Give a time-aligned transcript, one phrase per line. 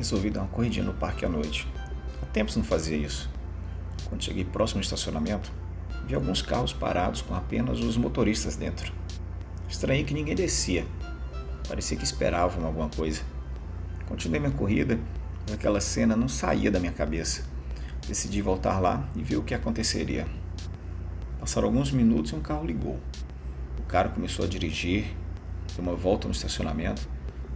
[0.00, 1.68] resolvi dar uma corridinha no parque à noite.
[2.22, 3.28] Há tempos não fazia isso.
[4.08, 5.52] Quando cheguei próximo ao estacionamento,
[6.06, 8.92] vi alguns carros parados com apenas os motoristas dentro.
[9.68, 10.86] Estranhei que ninguém descia.
[11.68, 13.20] Parecia que esperavam alguma coisa.
[14.08, 14.98] Continuei minha corrida,
[15.42, 17.44] mas aquela cena não saía da minha cabeça.
[18.08, 20.26] Decidi voltar lá e ver o que aconteceria.
[21.38, 22.98] Passaram alguns minutos e um carro ligou.
[23.78, 25.14] O cara começou a dirigir,
[25.76, 27.06] deu uma volta no estacionamento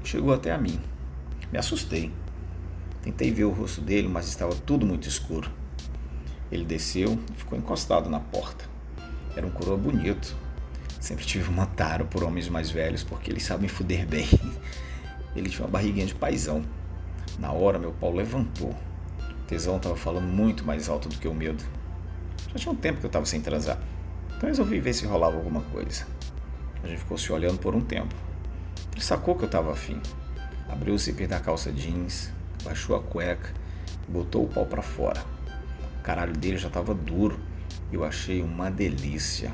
[0.05, 0.79] e chegou até a mim.
[1.50, 2.13] Me assustei.
[3.04, 5.50] Tentei ver o rosto dele, mas estava tudo muito escuro.
[6.50, 8.64] Ele desceu e ficou encostado na porta.
[9.36, 10.35] Era um coroa bonito.
[11.00, 14.26] Sempre tive uma tara por homens mais velhos porque eles sabem fuder bem.
[15.36, 16.64] Ele tinha uma barriguinha de paisão.
[17.39, 18.71] Na hora, meu pau levantou.
[18.71, 21.62] O tesão estava falando muito mais alto do que o medo.
[22.53, 23.79] Já tinha um tempo que eu estava sem transar.
[24.34, 26.07] Então resolvi ver se rolava alguma coisa.
[26.82, 28.14] A gente ficou se olhando por um tempo.
[28.93, 30.00] Ele sacou que eu estava afim.
[30.71, 32.33] Abriu o zíper da calça jeans,
[32.65, 33.53] baixou a cueca
[34.09, 35.23] botou o pau para fora.
[35.98, 37.39] O caralho dele já estava duro
[37.91, 39.53] e eu achei uma delícia.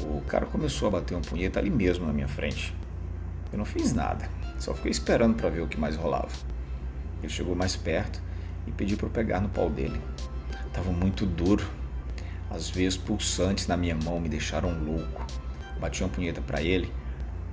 [0.00, 2.74] O cara começou a bater uma punheta ali mesmo na minha frente.
[3.52, 6.32] Eu não fiz nada, só fiquei esperando para ver o que mais rolava.
[7.22, 8.20] Ele chegou mais perto
[8.66, 10.00] e pediu para eu pegar no pau dele.
[10.72, 11.64] Tava muito duro.
[12.50, 15.24] As veias pulsantes na minha mão me deixaram louco.
[15.80, 16.92] Bati uma punheta para ele,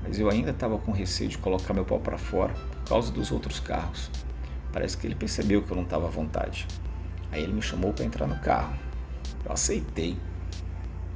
[0.04, 3.32] mas eu ainda estava com receio de colocar meu pau para fora por causa dos
[3.32, 4.10] outros carros.
[4.72, 6.68] Parece que ele percebeu que eu não estava à vontade.
[7.32, 8.74] Aí ele me chamou para entrar no carro.
[9.46, 10.18] Eu aceitei.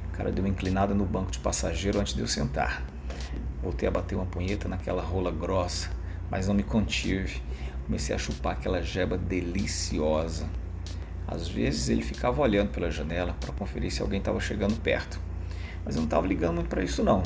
[0.08, 2.82] O cara deu uma inclinada no banco de passageiro antes de eu sentar.
[3.62, 5.90] Voltei a bater uma punheta naquela rola grossa,
[6.30, 7.42] mas não me contive.
[7.84, 10.48] Comecei a chupar aquela jeba deliciosa.
[11.26, 15.20] Às vezes ele ficava olhando pela janela para conferir se alguém estava chegando perto,
[15.84, 17.22] mas eu não estava ligando muito para isso não.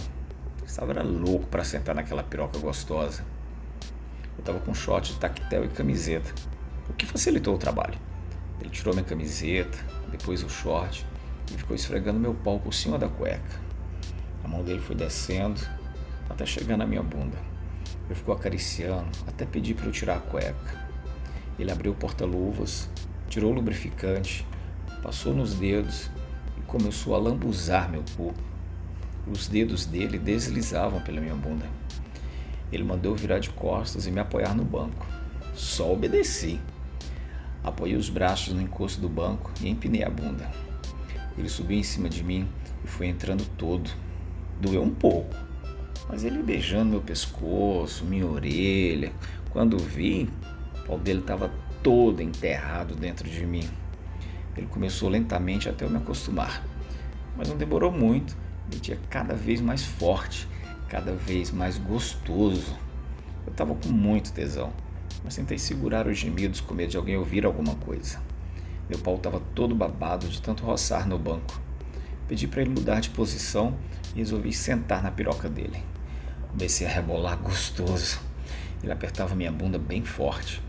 [0.64, 3.22] estava era louco para sentar naquela piroca gostosa.
[4.40, 6.32] Eu estava com short tactel e camiseta,
[6.88, 7.98] o que facilitou o trabalho.
[8.58, 9.76] Ele tirou minha camiseta,
[10.10, 11.06] depois o short
[11.52, 13.60] e ficou esfregando meu pau por cima da cueca.
[14.42, 15.60] A mão dele foi descendo
[16.26, 17.36] até chegar na minha bunda.
[18.06, 20.88] Ele ficou acariciando até pedir para eu tirar a cueca.
[21.58, 22.88] Ele abriu o porta-luvas,
[23.28, 24.46] tirou o lubrificante,
[25.02, 26.10] passou nos dedos
[26.56, 28.42] e começou a lambuzar meu corpo.
[29.30, 31.66] Os dedos dele deslizavam pela minha bunda.
[32.72, 35.06] Ele mandou virar de costas e me apoiar no banco.
[35.54, 36.60] Só obedeci.
[37.62, 40.50] Apoiei os braços no encosto do banco e empinei a bunda.
[41.36, 42.48] Ele subiu em cima de mim
[42.84, 43.90] e foi entrando todo.
[44.60, 45.34] Doeu um pouco,
[46.08, 49.12] mas ele beijando meu pescoço, minha orelha.
[49.50, 50.28] Quando vi,
[50.82, 51.50] o pau dele estava
[51.82, 53.68] todo enterrado dentro de mim.
[54.56, 56.64] Ele começou lentamente até eu me acostumar,
[57.36, 58.36] mas não demorou muito.
[58.70, 60.46] Ele tinha cada vez mais forte
[60.90, 62.76] cada vez mais gostoso.
[63.46, 64.72] Eu estava com muito tesão,
[65.24, 68.20] mas tentei segurar os gemidos com medo de alguém ouvir alguma coisa.
[68.88, 71.60] Meu pau estava todo babado de tanto roçar no banco.
[72.26, 73.76] Pedi para ele mudar de posição
[74.14, 75.80] e resolvi sentar na piroca dele.
[76.50, 78.20] Comecei a rebolar gostoso.
[78.82, 80.60] Ele apertava minha bunda bem forte.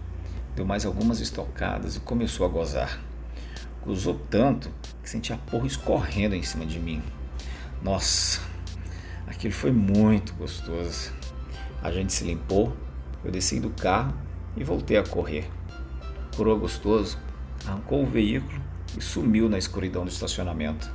[0.56, 3.00] Deu mais algumas estocadas e começou a gozar.
[3.84, 4.72] Gozou tanto
[5.02, 7.02] que senti a porra escorrendo em cima de mim.
[7.82, 8.51] Nossa,
[9.32, 11.10] Aquilo foi muito gostoso.
[11.82, 12.76] A gente se limpou,
[13.24, 14.14] eu desci do carro
[14.58, 15.50] e voltei a correr.
[16.36, 17.18] Curou gostoso,
[17.66, 18.62] arrancou o veículo
[18.96, 20.92] e sumiu na escuridão do estacionamento.